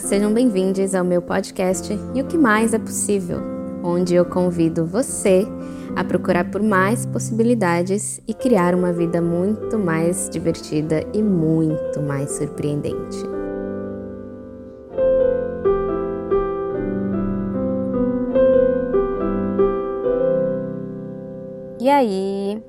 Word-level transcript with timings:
Sejam 0.00 0.32
bem-vindos 0.32 0.94
ao 0.94 1.04
meu 1.04 1.20
podcast 1.20 1.92
E 2.14 2.22
o 2.22 2.26
que 2.26 2.38
mais 2.38 2.72
é 2.72 2.78
possível, 2.78 3.40
onde 3.82 4.14
eu 4.14 4.24
convido 4.24 4.86
você 4.86 5.44
a 5.96 6.04
procurar 6.04 6.48
por 6.50 6.62
mais 6.62 7.04
possibilidades 7.04 8.20
e 8.26 8.32
criar 8.32 8.76
uma 8.76 8.92
vida 8.92 9.20
muito 9.20 9.76
mais 9.76 10.30
divertida 10.30 11.04
e 11.12 11.20
muito 11.20 12.00
mais 12.00 12.30
surpreendente. 12.30 13.18
E 21.80 21.90
aí, 21.90 22.62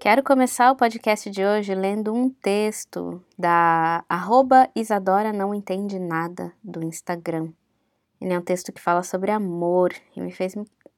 Quero 0.00 0.22
começar 0.22 0.72
o 0.72 0.76
podcast 0.76 1.28
de 1.28 1.44
hoje 1.44 1.74
lendo 1.74 2.14
um 2.14 2.30
texto 2.30 3.22
da 3.38 4.02
arroba 4.08 4.66
Isadora 4.74 5.30
Não 5.30 5.54
Entende 5.54 5.98
Nada 5.98 6.54
do 6.64 6.82
Instagram. 6.82 7.52
Ele 8.18 8.32
é 8.32 8.38
um 8.38 8.42
texto 8.42 8.72
que 8.72 8.80
fala 8.80 9.02
sobre 9.02 9.30
amor 9.30 9.92
e 10.16 10.20
me 10.22 10.32
fez 10.32 10.54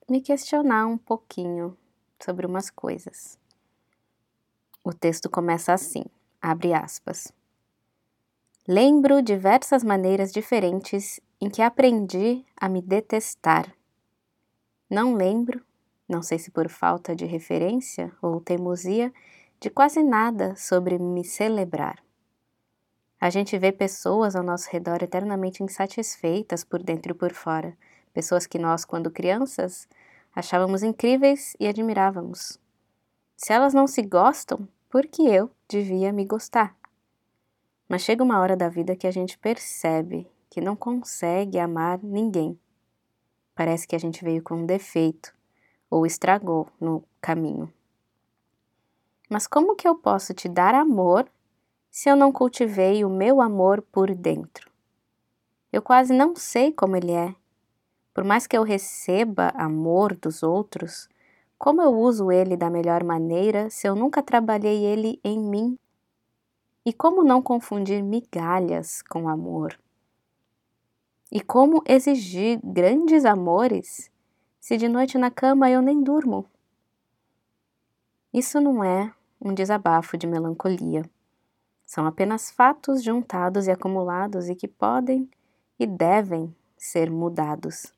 me 0.09 0.21
questionar 0.21 0.87
um 0.87 0.97
pouquinho 0.97 1.77
sobre 2.25 2.47
umas 2.47 2.71
coisas. 2.71 3.37
O 4.85 4.93
texto 4.93 5.29
começa 5.29 5.73
assim, 5.73 6.05
abre 6.41 6.73
aspas. 6.73 7.33
Lembro 8.69 9.21
diversas 9.21 9.83
maneiras 9.83 10.31
diferentes 10.31 11.19
em 11.41 11.51
que 11.51 11.61
aprendi 11.61 12.45
a 12.57 12.69
me 12.69 12.81
detestar. 12.81 13.75
Não 14.89 15.17
lembro 15.17 15.61
não 16.13 16.23
sei 16.23 16.39
se 16.39 16.51
por 16.51 16.69
falta 16.69 17.17
de 17.17 17.25
referência 17.25 18.13
ou 18.21 18.39
teimosia, 18.39 19.11
de 19.59 19.71
quase 19.71 20.03
nada 20.03 20.55
sobre 20.57 20.99
me 20.99 21.25
celebrar. 21.25 22.05
A 23.19 23.31
gente 23.31 23.57
vê 23.57 23.73
pessoas 23.73 24.37
ao 24.37 24.43
nosso 24.43 24.69
redor 24.71 25.03
eternamente 25.03 25.63
insatisfeitas 25.63 26.65
por 26.65 26.83
dentro 26.83 27.13
e 27.13 27.15
por 27.15 27.33
fora, 27.33 27.75
pessoas 28.13 28.47
que 28.47 28.59
nós, 28.59 28.85
quando 28.85 29.11
crianças, 29.11 29.89
achávamos 30.35 30.83
incríveis 30.83 31.57
e 31.59 31.67
admirávamos. 31.67 32.59
Se 33.35 33.53
elas 33.53 33.73
não 33.73 33.87
se 33.87 34.03
gostam, 34.03 34.69
por 34.91 35.07
que 35.07 35.23
eu 35.27 35.51
devia 35.67 36.13
me 36.13 36.27
gostar? 36.27 36.77
Mas 37.89 38.03
chega 38.03 38.23
uma 38.23 38.39
hora 38.39 38.57
da 38.57 38.69
vida 38.69 38.95
que 38.97 39.07
a 39.07 39.11
gente 39.11 39.39
percebe 39.39 40.31
que 40.51 40.61
não 40.61 40.77
consegue 40.77 41.59
amar 41.59 41.99
ninguém. 42.03 42.59
Parece 43.55 43.87
que 43.87 43.97
a 43.97 43.99
gente 43.99 44.23
veio 44.23 44.43
com 44.43 44.57
um 44.57 44.67
defeito 44.67 45.33
ou 45.93 46.07
estragou 46.07 46.67
no 46.81 47.05
caminho. 47.21 47.71
Mas 49.29 49.47
como 49.47 49.77
que 49.77 49.87
eu 49.87 49.95
posso 49.95 50.33
te 50.33 50.49
dar 50.49 50.75
amor 50.75 51.29
se 51.91 52.09
eu 52.09 52.17
não 52.17 52.33
cultivei 52.33 53.05
o 53.05 53.11
meu 53.11 53.43
amor 53.43 53.83
por 53.83 54.15
dentro? 54.15 54.71
Eu 55.71 55.83
quase 55.83 56.15
não 56.15 56.35
sei 56.35 56.73
como 56.73 56.97
ele 56.97 57.13
é. 57.13 57.35
Por 58.15 58.25
mais 58.25 58.47
que 58.47 58.57
eu 58.57 58.63
receba 58.63 59.49
amor 59.55 60.17
dos 60.17 60.43
outros, 60.43 61.11
como 61.59 61.83
eu 61.83 61.91
uso 61.91 62.33
ele 62.33 62.57
da 62.57 62.71
melhor 62.71 63.05
maneira 63.05 63.69
se 63.69 63.87
eu 63.87 63.95
nunca 63.95 64.23
trabalhei 64.23 64.87
ele 64.87 65.21
em 65.23 65.39
mim? 65.39 65.79
E 66.87 66.93
como 66.93 67.23
não 67.23 67.43
confundir 67.43 68.03
migalhas 68.03 69.03
com 69.03 69.29
amor? 69.29 69.79
E 71.31 71.43
como 71.43 71.83
exigir 71.87 72.59
grandes 72.65 73.27
amores 73.27 74.11
se 74.63 74.77
de 74.77 74.89
noite 74.89 75.19
na 75.19 75.29
cama 75.29 75.69
eu 75.69 75.83
nem 75.83 76.05
durmo? 76.05 76.47
Isso 78.33 78.61
não 78.61 78.85
é 78.85 79.13
um 79.41 79.53
desabafo 79.53 80.17
de 80.17 80.25
melancolia. 80.25 81.03
São 81.85 82.07
apenas 82.07 82.49
fatos 82.49 83.03
juntados 83.03 83.67
e 83.67 83.73
acumulados 83.73 84.49
e 84.49 84.55
que 84.55 84.69
podem 84.69 85.29
e 85.81 85.85
devem 85.85 86.55
ser 86.77 87.11
mudados. 87.11 87.93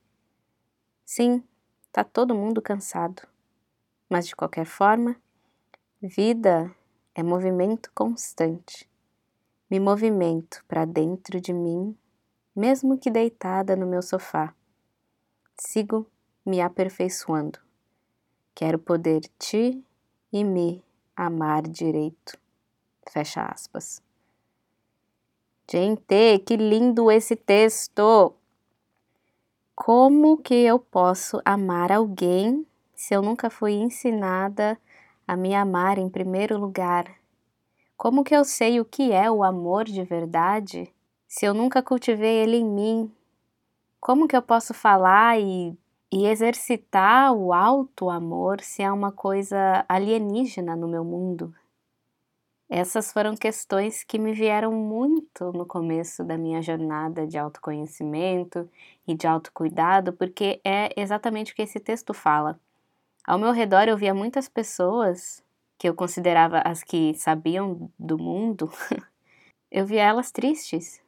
Sim, 1.04 1.44
tá 1.92 2.02
todo 2.02 2.34
mundo 2.34 2.62
cansado. 2.62 3.28
Mas 4.08 4.26
de 4.26 4.34
qualquer 4.34 4.64
forma, 4.64 5.16
vida 6.00 6.74
é 7.14 7.22
movimento 7.22 7.92
constante. 7.94 8.90
Me 9.70 9.78
movimento 9.78 10.64
para 10.66 10.86
dentro 10.86 11.38
de 11.42 11.52
mim, 11.52 11.94
mesmo 12.56 12.96
que 12.96 13.10
deitada 13.10 13.76
no 13.76 13.86
meu 13.86 14.00
sofá. 14.00 14.54
Sigo 15.58 16.10
me 16.44 16.60
aperfeiçoando. 16.60 17.58
Quero 18.54 18.78
poder 18.78 19.22
te 19.38 19.82
e 20.32 20.44
me 20.44 20.84
amar 21.16 21.62
direito. 21.62 22.38
Fecha 23.10 23.42
aspas. 23.42 24.02
Gente, 25.70 26.38
que 26.40 26.56
lindo 26.56 27.10
esse 27.10 27.34
texto! 27.34 28.34
Como 29.74 30.36
que 30.36 30.54
eu 30.54 30.78
posso 30.78 31.40
amar 31.44 31.90
alguém 31.90 32.66
se 32.94 33.14
eu 33.14 33.20
nunca 33.20 33.50
fui 33.50 33.72
ensinada 33.72 34.78
a 35.26 35.36
me 35.36 35.54
amar 35.54 35.98
em 35.98 36.08
primeiro 36.08 36.58
lugar? 36.58 37.12
Como 37.96 38.22
que 38.22 38.36
eu 38.36 38.44
sei 38.44 38.78
o 38.80 38.84
que 38.84 39.12
é 39.12 39.30
o 39.30 39.42
amor 39.42 39.84
de 39.84 40.04
verdade 40.04 40.92
se 41.26 41.44
eu 41.44 41.54
nunca 41.54 41.82
cultivei 41.82 42.36
ele 42.42 42.58
em 42.58 42.64
mim? 42.64 43.12
Como 44.00 44.28
que 44.28 44.36
eu 44.36 44.42
posso 44.42 44.74
falar 44.74 45.40
e 45.40 45.76
e 46.14 46.26
exercitar 46.26 47.32
o 47.32 47.52
alto 47.52 48.08
amor 48.08 48.60
se 48.60 48.84
é 48.84 48.92
uma 48.92 49.10
coisa 49.10 49.84
alienígena 49.88 50.76
no 50.76 50.86
meu 50.86 51.04
mundo. 51.04 51.52
Essas 52.70 53.12
foram 53.12 53.34
questões 53.34 54.04
que 54.04 54.16
me 54.16 54.32
vieram 54.32 54.70
muito 54.70 55.50
no 55.50 55.66
começo 55.66 56.22
da 56.22 56.38
minha 56.38 56.62
jornada 56.62 57.26
de 57.26 57.36
autoconhecimento 57.36 58.70
e 59.04 59.16
de 59.16 59.26
autocuidado, 59.26 60.12
porque 60.12 60.60
é 60.64 60.88
exatamente 60.96 61.52
o 61.52 61.56
que 61.56 61.62
esse 61.62 61.80
texto 61.80 62.14
fala. 62.14 62.60
Ao 63.26 63.36
meu 63.36 63.50
redor 63.50 63.88
eu 63.88 63.96
via 63.96 64.14
muitas 64.14 64.48
pessoas 64.48 65.42
que 65.76 65.88
eu 65.88 65.96
considerava 65.96 66.60
as 66.64 66.84
que 66.84 67.12
sabiam 67.14 67.90
do 67.98 68.16
mundo, 68.16 68.70
eu 69.68 69.84
via 69.84 70.04
elas 70.04 70.30
tristes. 70.30 71.02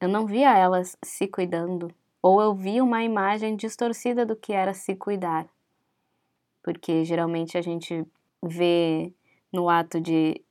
Eu 0.00 0.08
não 0.08 0.26
via 0.26 0.58
elas 0.58 0.96
se 1.04 1.28
cuidando, 1.28 1.94
ou 2.22 2.40
eu 2.40 2.54
vi 2.54 2.80
uma 2.80 3.02
imagem 3.02 3.56
distorcida 3.56 4.26
do 4.26 4.36
que 4.36 4.52
era 4.52 4.74
se 4.74 4.94
cuidar. 4.94 5.46
Porque 6.62 7.04
geralmente 7.04 7.56
a 7.56 7.62
gente 7.62 8.06
vê 8.42 9.12
no 9.52 9.68
ato 9.68 10.00
de 10.00 10.42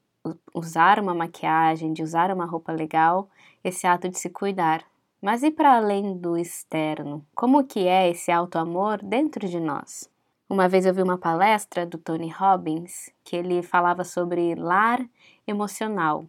usar 0.53 0.99
uma 0.99 1.13
maquiagem, 1.13 1.93
de 1.93 2.03
usar 2.03 2.31
uma 2.31 2.45
roupa 2.45 2.71
legal, 2.71 3.29
esse 3.63 3.85
ato 3.87 4.09
de 4.09 4.17
se 4.17 4.29
cuidar. 4.29 4.83
Mas 5.21 5.43
e 5.43 5.51
para 5.51 5.75
além 5.75 6.17
do 6.17 6.37
externo? 6.37 7.25
Como 7.35 7.65
que 7.65 7.87
é 7.87 8.09
esse 8.09 8.31
auto-amor 8.31 9.01
dentro 9.03 9.47
de 9.47 9.59
nós? 9.59 10.09
Uma 10.49 10.67
vez 10.67 10.85
eu 10.85 10.93
vi 10.93 11.03
uma 11.03 11.17
palestra 11.17 11.85
do 11.85 11.97
Tony 11.97 12.29
Robbins 12.29 13.11
que 13.23 13.35
ele 13.35 13.61
falava 13.61 14.03
sobre 14.03 14.55
lar 14.55 14.99
emocional, 15.45 16.25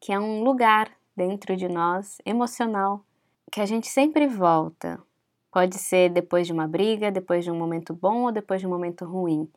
que 0.00 0.12
é 0.12 0.20
um 0.20 0.42
lugar 0.42 0.90
dentro 1.16 1.56
de 1.56 1.66
nós 1.68 2.18
emocional 2.26 3.02
que 3.50 3.60
a 3.60 3.66
gente 3.66 3.88
sempre 3.88 4.26
volta. 4.26 5.00
Pode 5.50 5.78
ser 5.78 6.10
depois 6.10 6.46
de 6.46 6.52
uma 6.52 6.68
briga, 6.68 7.10
depois 7.10 7.44
de 7.44 7.50
um 7.50 7.56
momento 7.56 7.94
bom 7.94 8.24
ou 8.24 8.32
depois 8.32 8.60
de 8.60 8.66
um 8.66 8.70
momento 8.70 9.04
ruim. 9.04 9.50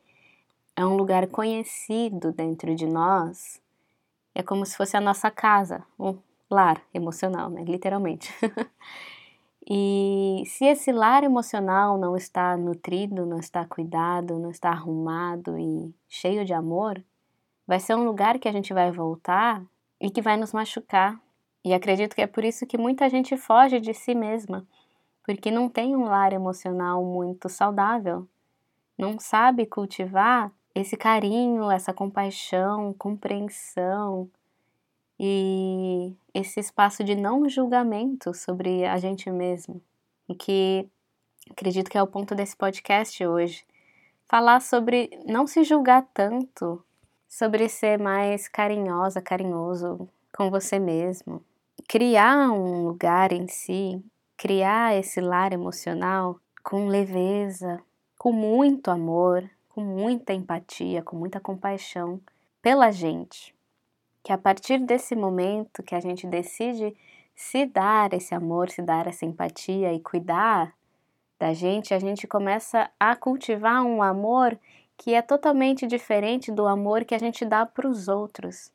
É 0.74 0.84
um 0.84 0.96
lugar 0.96 1.26
conhecido 1.26 2.32
dentro 2.32 2.74
de 2.74 2.86
nós. 2.86 3.60
É 4.34 4.42
como 4.42 4.64
se 4.64 4.76
fosse 4.76 4.96
a 4.96 5.00
nossa 5.00 5.30
casa, 5.30 5.84
um 5.98 6.16
lar 6.50 6.80
emocional, 6.94 7.50
né? 7.50 7.62
literalmente. 7.64 8.32
e 9.68 10.42
se 10.46 10.64
esse 10.64 10.90
lar 10.90 11.22
emocional 11.22 11.98
não 11.98 12.16
está 12.16 12.56
nutrido, 12.56 13.26
não 13.26 13.38
está 13.38 13.64
cuidado, 13.64 14.38
não 14.38 14.50
está 14.50 14.70
arrumado 14.70 15.58
e 15.58 15.94
cheio 16.08 16.44
de 16.44 16.54
amor, 16.54 17.02
vai 17.66 17.78
ser 17.78 17.94
um 17.94 18.04
lugar 18.04 18.38
que 18.38 18.48
a 18.48 18.52
gente 18.52 18.72
vai 18.72 18.90
voltar 18.90 19.62
e 20.00 20.10
que 20.10 20.22
vai 20.22 20.36
nos 20.36 20.52
machucar 20.52 21.20
e 21.64 21.74
acredito 21.74 22.14
que 22.14 22.22
é 22.22 22.26
por 22.26 22.44
isso 22.44 22.66
que 22.66 22.78
muita 22.78 23.08
gente 23.08 23.36
foge 23.36 23.80
de 23.80 23.92
si 23.92 24.14
mesma, 24.14 24.66
porque 25.24 25.50
não 25.50 25.68
tem 25.68 25.94
um 25.94 26.04
lar 26.04 26.32
emocional 26.32 27.04
muito 27.04 27.48
saudável, 27.48 28.26
não 28.96 29.18
sabe 29.18 29.66
cultivar 29.66 30.50
esse 30.74 30.96
carinho, 30.96 31.70
essa 31.70 31.92
compaixão, 31.92 32.94
compreensão 32.94 34.30
e 35.18 36.14
esse 36.32 36.60
espaço 36.60 37.04
de 37.04 37.14
não 37.14 37.48
julgamento 37.48 38.32
sobre 38.32 38.86
a 38.86 38.96
gente 38.96 39.30
mesmo, 39.30 39.82
o 40.26 40.34
que 40.34 40.88
acredito 41.50 41.90
que 41.90 41.98
é 41.98 42.02
o 42.02 42.06
ponto 42.06 42.34
desse 42.34 42.56
podcast 42.56 43.26
hoje. 43.26 43.64
Falar 44.26 44.60
sobre 44.60 45.10
não 45.26 45.46
se 45.46 45.64
julgar 45.64 46.06
tanto, 46.14 46.82
sobre 47.28 47.68
ser 47.68 47.98
mais 47.98 48.48
carinhosa, 48.48 49.20
carinhoso 49.20 50.08
com 50.32 50.48
você 50.48 50.78
mesmo, 50.78 51.44
criar 51.90 52.52
um 52.52 52.84
lugar 52.84 53.32
em 53.32 53.48
si, 53.48 54.00
criar 54.36 54.96
esse 54.96 55.20
lar 55.20 55.52
emocional 55.52 56.38
com 56.62 56.86
leveza, 56.86 57.82
com 58.16 58.30
muito 58.30 58.92
amor, 58.92 59.50
com 59.70 59.80
muita 59.80 60.32
empatia, 60.32 61.02
com 61.02 61.16
muita 61.16 61.40
compaixão 61.40 62.20
pela 62.62 62.92
gente. 62.92 63.52
Que 64.22 64.32
a 64.32 64.38
partir 64.38 64.78
desse 64.78 65.16
momento 65.16 65.82
que 65.82 65.96
a 65.96 65.98
gente 65.98 66.28
decide 66.28 66.96
se 67.34 67.66
dar 67.66 68.12
esse 68.12 68.36
amor, 68.36 68.70
se 68.70 68.82
dar 68.82 69.08
essa 69.08 69.26
empatia 69.26 69.92
e 69.92 69.98
cuidar 69.98 70.72
da 71.40 71.52
gente, 71.52 71.92
a 71.92 71.98
gente 71.98 72.24
começa 72.24 72.88
a 73.00 73.16
cultivar 73.16 73.82
um 73.82 74.00
amor 74.00 74.56
que 74.96 75.12
é 75.12 75.20
totalmente 75.20 75.88
diferente 75.88 76.52
do 76.52 76.68
amor 76.68 77.04
que 77.04 77.16
a 77.16 77.18
gente 77.18 77.44
dá 77.44 77.66
para 77.66 77.88
os 77.88 78.06
outros. 78.06 78.70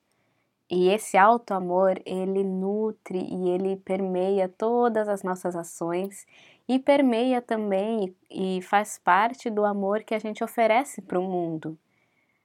E 0.70 0.90
esse 0.90 1.16
alto 1.16 1.54
amor, 1.54 2.02
ele 2.06 2.44
nutre 2.44 3.20
e 3.20 3.50
ele 3.50 3.76
permeia 3.78 4.50
todas 4.50 5.08
as 5.08 5.22
nossas 5.22 5.56
ações 5.56 6.26
e 6.68 6.80
permeia 6.80 7.42
também 7.42 8.16
e 8.30 8.62
faz 8.64 8.98
parte 8.98 9.50
do 9.50 9.64
amor 9.64 10.04
que 10.04 10.16
a 10.16 10.20
gente 10.20 10.44
oferece 10.44 11.02
para 11.02 11.20
o 11.20 11.24
mundo. 11.24 11.78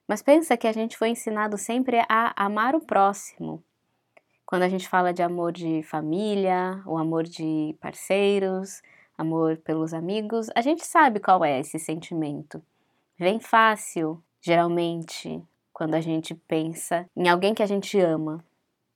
Mas 0.07 0.21
pensa 0.21 0.55
que 0.55 0.67
a 0.67 0.71
gente 0.71 0.97
foi 0.97 1.09
ensinado 1.09 1.57
sempre 1.57 1.99
a 2.07 2.33
amar 2.35 2.75
o 2.75 2.81
próximo. 2.81 3.63
Quando 4.45 4.63
a 4.63 4.69
gente 4.69 4.87
fala 4.87 5.13
de 5.13 5.23
amor 5.23 5.51
de 5.51 5.81
família, 5.83 6.83
o 6.85 6.97
amor 6.97 7.23
de 7.23 7.75
parceiros, 7.79 8.81
amor 9.17 9.57
pelos 9.57 9.93
amigos, 9.93 10.47
a 10.55 10.61
gente 10.61 10.85
sabe 10.85 11.19
qual 11.19 11.43
é 11.43 11.59
esse 11.59 11.79
sentimento. 11.79 12.61
Vem 13.17 13.39
fácil, 13.39 14.21
geralmente, 14.41 15.41
quando 15.81 15.95
a 15.95 15.99
gente 15.99 16.35
pensa 16.35 17.09
em 17.15 17.27
alguém 17.27 17.55
que 17.55 17.63
a 17.63 17.65
gente 17.65 17.99
ama. 17.99 18.45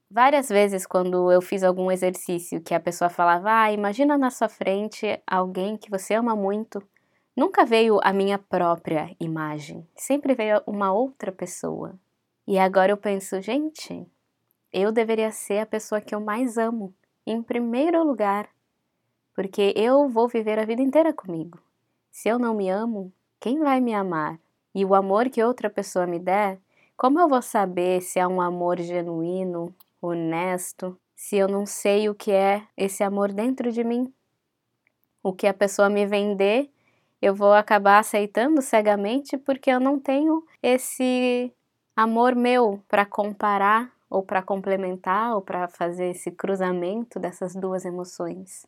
Várias 0.07 0.49
vezes, 0.49 0.85
quando 0.85 1.31
eu 1.31 1.41
fiz 1.41 1.63
algum 1.63 1.89
exercício 1.89 2.61
que 2.61 2.75
a 2.75 2.79
pessoa 2.79 3.09
falava, 3.09 3.63
ah, 3.63 3.71
imagina 3.71 4.19
na 4.19 4.29
sua 4.29 4.47
frente 4.47 5.19
alguém 5.25 5.77
que 5.77 5.89
você 5.89 6.13
ama 6.13 6.35
muito, 6.35 6.79
nunca 7.35 7.65
veio 7.65 7.99
a 8.03 8.13
minha 8.13 8.37
própria 8.37 9.15
imagem, 9.19 9.83
sempre 9.95 10.35
veio 10.35 10.61
uma 10.67 10.93
outra 10.93 11.31
pessoa. 11.31 11.95
E 12.47 12.59
agora 12.59 12.91
eu 12.91 12.97
penso, 12.97 13.41
gente, 13.41 14.05
eu 14.71 14.91
deveria 14.91 15.31
ser 15.31 15.61
a 15.61 15.65
pessoa 15.65 15.99
que 15.99 16.13
eu 16.13 16.21
mais 16.21 16.55
amo, 16.55 16.93
em 17.25 17.41
primeiro 17.41 18.03
lugar, 18.03 18.47
porque 19.33 19.73
eu 19.75 20.07
vou 20.07 20.27
viver 20.27 20.59
a 20.59 20.65
vida 20.65 20.83
inteira 20.83 21.11
comigo. 21.11 21.57
Se 22.11 22.29
eu 22.29 22.37
não 22.37 22.53
me 22.53 22.69
amo, 22.69 23.11
quem 23.39 23.57
vai 23.57 23.81
me 23.81 23.95
amar? 23.95 24.39
E 24.75 24.85
o 24.85 24.93
amor 24.93 25.31
que 25.31 25.41
outra 25.41 25.67
pessoa 25.67 26.05
me 26.05 26.19
der 26.19 26.59
como 26.97 27.19
eu 27.19 27.27
vou 27.27 27.41
saber 27.41 28.01
se 28.01 28.19
é 28.19 28.27
um 28.27 28.39
amor 28.39 28.79
genuíno, 28.79 29.75
honesto, 30.01 30.97
se 31.15 31.35
eu 31.35 31.47
não 31.47 31.65
sei 31.65 32.09
o 32.09 32.15
que 32.15 32.31
é 32.31 32.63
esse 32.77 33.03
amor 33.03 33.31
dentro 33.31 33.71
de 33.71 33.83
mim? 33.83 34.13
O 35.23 35.33
que 35.33 35.47
a 35.47 35.53
pessoa 35.53 35.89
me 35.89 36.05
vender, 36.05 36.69
eu 37.21 37.33
vou 37.33 37.53
acabar 37.53 37.99
aceitando 37.99 38.61
cegamente 38.61 39.37
porque 39.37 39.69
eu 39.69 39.79
não 39.79 39.99
tenho 39.99 40.45
esse 40.61 41.51
amor 41.95 42.35
meu 42.35 42.81
para 42.87 43.05
comparar 43.05 43.91
ou 44.09 44.21
para 44.21 44.41
complementar 44.41 45.33
ou 45.33 45.41
para 45.41 45.67
fazer 45.67 46.11
esse 46.11 46.31
cruzamento 46.31 47.19
dessas 47.19 47.55
duas 47.55 47.85
emoções. 47.85 48.65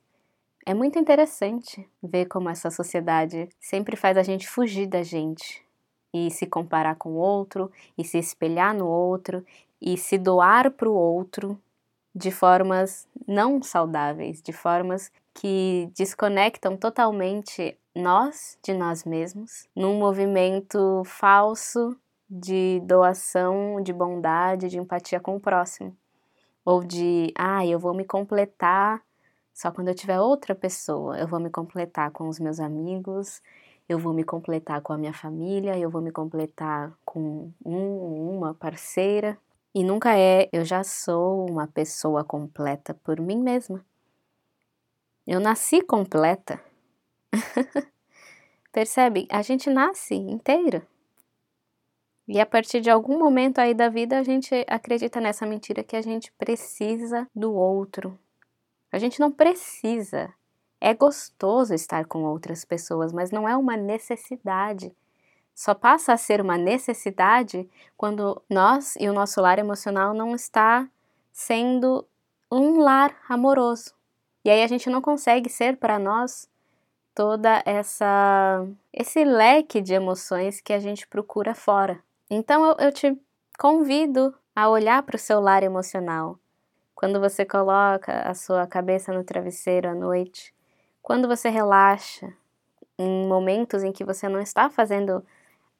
É 0.66 0.74
muito 0.74 1.00
interessante 1.00 1.88
ver 2.04 2.26
como 2.26 2.50
essa 2.50 2.70
sociedade 2.70 3.48
sempre 3.60 3.96
faz 3.96 4.18
a 4.18 4.24
gente 4.24 4.50
fugir 4.50 4.88
da 4.88 5.04
gente, 5.04 5.64
e 6.26 6.32
se 6.32 6.46
comparar 6.46 6.96
com 6.96 7.10
o 7.10 7.18
outro, 7.18 7.72
e 7.98 8.04
se 8.04 8.18
espelhar 8.18 8.74
no 8.74 8.88
outro, 8.88 9.46
e 9.80 9.98
se 9.98 10.18
doar 10.18 10.72
para 10.72 10.90
o 10.90 10.94
outro 10.94 11.60
de 12.16 12.32
formas 12.32 13.08
não 13.28 13.62
saudáveis, 13.62 14.42
de 14.42 14.52
formas 14.52 15.12
que 15.34 15.90
desconectam 15.96 16.76
totalmente 16.76 17.78
nós 17.96 18.58
de 18.64 18.74
nós 18.74 19.04
mesmos, 19.04 19.68
num 19.76 20.00
movimento 20.00 21.04
falso 21.06 21.96
de 22.30 22.82
doação, 22.86 23.82
de 23.82 23.94
bondade, 23.94 24.70
de 24.70 24.78
empatia 24.78 25.20
com 25.20 25.36
o 25.36 25.40
próximo. 25.40 25.96
Ou 26.66 26.84
de, 26.84 27.32
ah, 27.38 27.66
eu 27.66 27.80
vou 27.80 27.94
me 27.94 28.04
completar 28.04 29.02
só 29.58 29.72
quando 29.72 29.88
eu 29.88 29.96
tiver 29.96 30.20
outra 30.20 30.54
pessoa, 30.54 31.18
eu 31.18 31.28
vou 31.28 31.40
me 31.40 31.50
completar 31.50 32.12
com 32.12 32.28
os 32.30 32.40
meus 32.40 32.60
amigos, 32.60 33.42
eu 33.88 33.98
vou 33.98 34.14
me 34.14 34.24
completar 34.24 34.82
com 34.82 34.92
a 34.92 34.98
minha 34.98 35.14
família, 35.14 35.78
eu 35.78 35.90
vou 35.90 36.02
me 36.02 36.12
completar 36.12 36.94
com 37.06 37.52
um, 37.66 38.38
uma 38.38 38.54
parceira. 38.54 39.38
E 39.74 39.84
nunca 39.84 40.18
é 40.18 40.50
eu 40.52 40.66
já 40.66 40.84
sou 40.84 41.50
uma 41.50 41.68
pessoa 41.68 42.24
completa 42.24 42.94
por 42.94 43.20
mim 43.20 43.40
mesma. 43.40 43.86
Eu 45.26 45.40
nasci 45.40 45.82
completa. 45.82 46.62
Percebe? 48.72 49.28
A 49.30 49.42
gente 49.42 49.70
nasce 49.70 50.16
inteira. 50.16 50.86
E 52.28 52.42
a 52.42 52.46
partir 52.46 52.82
de 52.82 52.90
algum 52.90 53.18
momento 53.18 53.60
aí 53.60 53.74
da 53.74 53.88
vida 53.88 54.20
a 54.20 54.24
gente 54.24 54.54
acredita 54.68 55.22
nessa 55.22 55.46
mentira 55.46 55.84
que 55.84 55.96
a 55.96 56.02
gente 56.02 56.32
precisa 56.34 57.26
do 57.34 57.54
outro. 57.54 58.20
A 58.92 58.98
gente 58.98 59.20
não 59.20 59.32
precisa 59.32 60.34
é 60.80 60.94
gostoso 60.94 61.74
estar 61.74 62.06
com 62.06 62.24
outras 62.24 62.64
pessoas, 62.64 63.12
mas 63.12 63.32
não 63.32 63.48
é 63.48 63.56
uma 63.56 63.76
necessidade. 63.76 64.94
Só 65.54 65.74
passa 65.74 66.14
a 66.14 66.18
ser 66.18 66.40
uma 66.40 66.58
necessidade 66.58 67.68
quando 67.96 68.42
nós 68.50 68.96
e 68.98 69.10
o 69.10 69.14
nosso 69.14 69.42
lar 69.42 69.58
emocional 69.58 70.14
não 70.14 70.36
está 70.36 70.88
sendo 71.34 72.08
um 72.52 72.80
lar 72.80 73.16
amoroso. 73.28 73.94
E 74.46 74.50
aí 74.50 74.64
a 74.64 74.68
gente 74.68 74.90
não 74.90 75.02
consegue 75.02 75.50
ser 75.50 75.78
para 75.78 75.98
nós 75.98 76.48
toda 77.14 77.64
essa 77.66 78.66
esse 78.94 79.24
leque 79.26 79.82
de 79.82 79.94
emoções 79.94 80.62
que 80.62 80.72
a 80.72 80.80
gente 80.80 81.08
procura 81.08 81.56
fora. 81.56 82.00
Então 82.30 82.64
eu, 82.64 82.76
eu 82.86 82.92
te 82.92 83.18
convido 83.58 84.34
a 84.56 84.70
olhar 84.70 85.02
para 85.04 85.16
o 85.16 85.20
seu 85.20 85.40
lar 85.42 85.64
emocional. 85.64 86.40
Quando 86.94 87.20
você 87.20 87.44
coloca 87.44 88.22
a 88.22 88.34
sua 88.34 88.66
cabeça 88.68 89.12
no 89.12 89.24
travesseiro 89.24 89.90
à 89.90 89.96
noite, 89.96 90.54
quando 91.08 91.26
você 91.26 91.48
relaxa, 91.48 92.34
em 93.00 93.26
momentos 93.26 93.82
em 93.82 93.94
que 93.94 94.04
você 94.04 94.28
não 94.28 94.42
está 94.42 94.70
fazendo, 94.70 95.26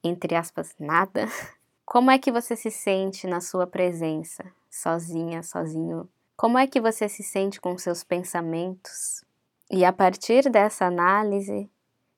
entre 0.02 0.34
aspas, 0.34 0.74
nada, 0.80 1.26
como 1.84 2.10
é 2.10 2.18
que 2.18 2.32
você 2.32 2.56
se 2.56 2.70
sente 2.70 3.26
na 3.26 3.38
sua 3.38 3.66
presença, 3.66 4.42
sozinha, 4.70 5.42
sozinho? 5.42 6.08
Como 6.34 6.56
é 6.56 6.66
que 6.66 6.80
você 6.80 7.10
se 7.10 7.22
sente 7.22 7.60
com 7.60 7.76
seus 7.76 8.02
pensamentos? 8.02 9.22
E 9.70 9.84
a 9.84 9.92
partir 9.92 10.48
dessa 10.48 10.86
análise, 10.86 11.70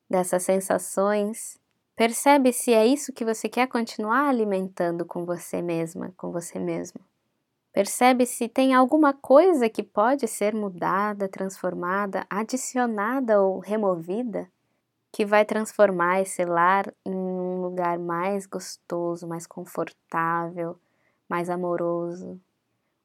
dessas 0.09 0.45
sensações, 0.45 1.59
percebe 1.97 2.53
se 2.53 2.73
é 2.73 2.87
isso 2.87 3.13
que 3.13 3.25
você 3.25 3.49
quer 3.49 3.67
continuar 3.67 4.29
alimentando 4.29 5.05
com 5.05 5.25
você 5.25 5.61
mesma, 5.61 6.15
com 6.17 6.31
você 6.31 6.61
mesmo. 6.61 7.01
Percebe 7.73 8.27
se 8.27 8.49
tem 8.49 8.75
alguma 8.75 9.13
coisa 9.13 9.69
que 9.69 9.83
pode 9.83 10.27
ser 10.27 10.55
mudada, 10.55 11.29
transformada, 11.29 12.27
adicionada 12.29 13.41
ou 13.41 13.61
removida 13.61 14.51
que 15.13 15.25
vai 15.25 15.45
transformar 15.45 16.21
esse 16.21 16.45
lar 16.45 16.93
em 17.05 17.15
um 17.15 17.63
lugar 17.63 17.99
mais 17.99 18.47
gostoso, 18.47 19.27
mais 19.27 19.47
confortável, 19.47 20.79
mais 21.29 21.51
amoroso, 21.51 22.41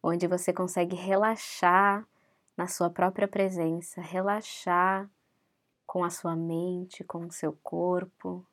onde 0.03 0.27
você 0.27 0.53
consegue 0.53 0.95
relaxar 0.95 2.07
na 2.55 2.67
sua 2.67 2.89
própria 2.89 3.27
presença, 3.27 4.01
relaxar 4.01 5.09
com 5.85 6.03
a 6.03 6.09
sua 6.09 6.35
mente, 6.35 7.03
com 7.03 7.25
o 7.25 7.31
seu 7.31 7.57
corpo. 7.63 8.45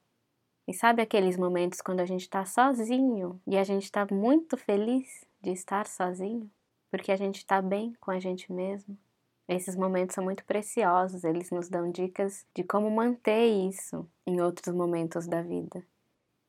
E 0.67 0.73
sabe 0.73 1.03
aqueles 1.03 1.37
momentos 1.37 1.81
quando 1.81 2.01
a 2.01 2.07
gente 2.07 2.23
está 2.23 2.45
sozinho 2.45 3.41
e 3.47 3.59
a 3.59 3.65
gente 3.65 3.85
está 3.85 4.07
muito 4.11 4.57
feliz? 4.57 5.27
De 5.43 5.51
estar 5.51 5.87
sozinho, 5.87 6.51
porque 6.91 7.11
a 7.11 7.17
gente 7.17 7.39
está 7.39 7.61
bem 7.61 7.95
com 8.01 8.11
a 8.11 8.21
gente 8.21 8.53
mesmo. 8.53 8.97
Esses 9.49 9.75
momentos 9.77 10.15
são 10.15 10.23
muito 10.23 10.45
preciosos, 10.45 11.25
eles 11.25 11.51
nos 11.51 11.69
dão 11.69 11.91
dicas 11.91 12.47
de 12.55 12.63
como 12.63 12.91
manter 12.91 13.47
isso 13.69 14.09
em 14.27 14.41
outros 14.41 14.75
momentos 14.75 15.27
da 15.27 15.43
vida. 15.43 15.85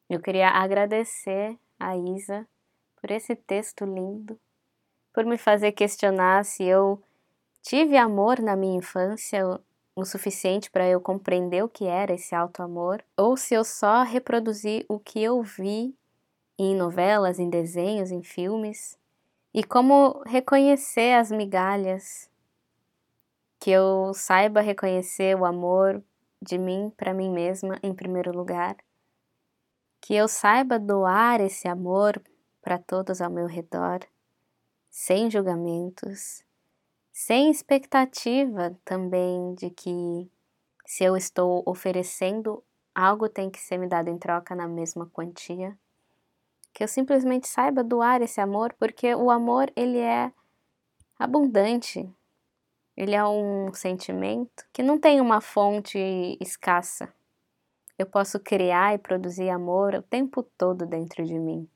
Eu 0.09 0.21
queria 0.21 0.49
agradecer 0.49 1.57
a 1.79 1.97
Isa 1.97 2.47
por 3.01 3.09
esse 3.09 3.35
texto 3.35 3.83
lindo, 3.83 4.39
por 5.11 5.25
me 5.25 5.37
fazer 5.37 5.71
questionar 5.71 6.45
se 6.45 6.63
eu 6.63 7.01
tive 7.61 7.97
amor 7.97 8.39
na 8.39 8.55
minha 8.55 8.77
infância 8.77 9.43
o 9.95 10.05
suficiente 10.05 10.71
para 10.71 10.87
eu 10.87 10.99
compreender 10.99 11.63
o 11.63 11.69
que 11.69 11.85
era 11.85 12.13
esse 12.13 12.33
alto 12.33 12.63
amor, 12.63 13.03
ou 13.15 13.37
se 13.37 13.53
eu 13.53 13.63
só 13.63 14.03
reproduzi 14.03 14.85
o 14.87 14.99
que 14.99 15.21
eu 15.21 15.41
vi 15.41 15.95
em 16.57 16.75
novelas, 16.75 17.39
em 17.39 17.49
desenhos, 17.49 18.11
em 18.11 18.21
filmes, 18.21 18.97
e 19.53 19.63
como 19.63 20.21
reconhecer 20.25 21.13
as 21.13 21.31
migalhas, 21.31 22.29
que 23.59 23.71
eu 23.71 24.13
saiba 24.13 24.61
reconhecer 24.61 25.37
o 25.37 25.45
amor 25.45 26.03
de 26.41 26.57
mim 26.57 26.91
para 26.97 27.13
mim 27.13 27.29
mesma 27.29 27.79
em 27.81 27.93
primeiro 27.93 28.35
lugar, 28.35 28.75
que 30.01 30.13
eu 30.13 30.27
saiba 30.27 30.77
doar 30.77 31.39
esse 31.39 31.67
amor 31.67 32.21
para 32.61 32.77
todos 32.77 33.21
ao 33.21 33.29
meu 33.29 33.47
redor, 33.47 33.99
sem 34.89 35.29
julgamentos, 35.29 36.43
sem 37.11 37.49
expectativa 37.49 38.77
também 38.83 39.53
de 39.55 39.69
que 39.69 40.29
se 40.85 41.03
eu 41.03 41.15
estou 41.15 41.63
oferecendo 41.65 42.63
algo 42.93 43.29
tem 43.29 43.49
que 43.49 43.59
ser 43.59 43.77
me 43.77 43.87
dado 43.87 44.09
em 44.09 44.17
troca 44.17 44.53
na 44.55 44.67
mesma 44.67 45.05
quantia 45.07 45.77
que 46.73 46.83
eu 46.83 46.87
simplesmente 46.87 47.47
saiba 47.47 47.83
doar 47.83 48.21
esse 48.21 48.41
amor, 48.41 48.73
porque 48.79 49.13
o 49.15 49.29
amor 49.29 49.71
ele 49.75 49.99
é 49.99 50.31
abundante, 51.17 52.09
Ele 52.95 53.15
é 53.15 53.25
um 53.25 53.73
sentimento 53.73 54.65
que 54.71 54.83
não 54.83 54.99
tem 54.99 55.19
uma 55.21 55.41
fonte 55.41 55.97
escassa. 56.39 57.11
Eu 57.97 58.05
posso 58.05 58.39
criar 58.39 58.93
e 58.93 58.97
produzir 58.97 59.49
amor 59.49 59.95
o 59.95 60.01
tempo 60.01 60.43
todo 60.57 60.85
dentro 60.85 61.25
de 61.25 61.39
mim. 61.39 61.67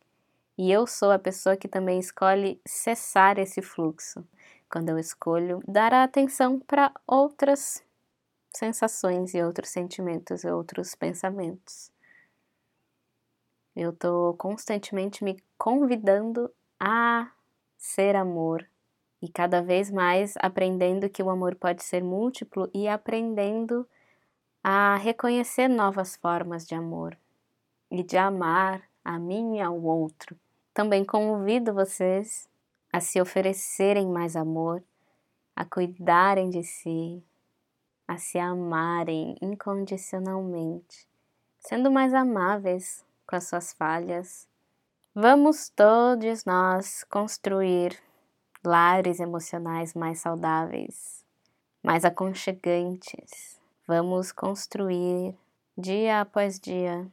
E 0.57 0.71
eu 0.71 0.85
sou 0.87 1.11
a 1.11 1.19
pessoa 1.19 1.55
que 1.55 1.67
também 1.67 1.99
escolhe 1.99 2.59
cessar 2.67 3.39
esse 3.39 3.61
fluxo, 3.61 4.27
quando 4.69 4.89
eu 4.89 4.99
escolho 4.99 5.61
dar 5.67 5.93
a 5.93 6.03
atenção 6.03 6.59
para 6.59 6.91
outras 7.07 7.83
sensações 8.55 9.33
e 9.33 9.41
outros 9.41 9.69
sentimentos 9.69 10.43
e 10.43 10.49
outros 10.49 10.95
pensamentos. 10.95 11.91
Eu 13.79 13.91
estou 13.91 14.33
constantemente 14.33 15.23
me 15.23 15.37
convidando 15.55 16.51
a 16.79 17.29
ser 17.77 18.15
amor 18.15 18.67
e 19.21 19.29
cada 19.29 19.61
vez 19.61 19.91
mais 19.91 20.33
aprendendo 20.39 21.07
que 21.07 21.21
o 21.21 21.29
amor 21.29 21.53
pode 21.53 21.83
ser 21.83 22.03
múltiplo 22.03 22.67
e 22.73 22.87
aprendendo 22.87 23.87
a 24.63 24.95
reconhecer 24.95 25.67
novas 25.67 26.15
formas 26.15 26.65
de 26.65 26.73
amor 26.73 27.15
e 27.91 28.01
de 28.01 28.17
amar 28.17 28.81
a 29.05 29.19
mim 29.19 29.57
e 29.57 29.61
ao 29.61 29.79
outro. 29.79 30.35
Também 30.73 31.05
convido 31.05 31.71
vocês 31.71 32.49
a 32.91 32.99
se 32.99 33.21
oferecerem 33.21 34.07
mais 34.07 34.35
amor, 34.35 34.83
a 35.55 35.63
cuidarem 35.63 36.49
de 36.49 36.63
si, 36.63 37.23
a 38.07 38.17
se 38.17 38.39
amarem 38.39 39.35
incondicionalmente, 39.39 41.07
sendo 41.59 41.91
mais 41.91 42.11
amáveis 42.11 43.05
com 43.27 43.35
as 43.35 43.47
suas 43.47 43.73
falhas. 43.73 44.47
Vamos 45.13 45.69
todos 45.69 46.45
nós 46.45 47.03
construir 47.09 47.97
lares 48.63 49.19
emocionais 49.19 49.93
mais 49.93 50.19
saudáveis, 50.19 51.25
mais 51.83 52.05
aconchegantes. 52.05 53.59
Vamos 53.87 54.31
construir 54.31 55.35
dia 55.77 56.21
após 56.21 56.59
dia 56.59 57.07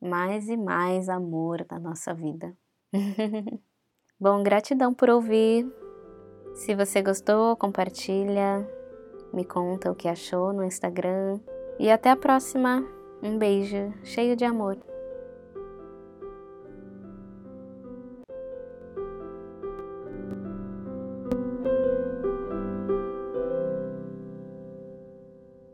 mais 0.00 0.48
e 0.48 0.56
mais 0.56 1.08
amor 1.08 1.64
na 1.70 1.78
nossa 1.78 2.12
vida. 2.12 2.56
Bom, 4.20 4.42
gratidão 4.42 4.92
por 4.92 5.08
ouvir. 5.10 5.66
Se 6.54 6.74
você 6.74 7.02
gostou, 7.02 7.56
compartilha, 7.56 8.68
me 9.32 9.44
conta 9.44 9.90
o 9.90 9.94
que 9.94 10.08
achou 10.08 10.52
no 10.52 10.64
Instagram. 10.64 11.40
E 11.78 11.90
até 11.90 12.10
a 12.10 12.16
próxima. 12.16 12.84
Um 13.22 13.38
beijo 13.38 13.92
cheio 14.02 14.36
de 14.36 14.44
amor. 14.44 14.91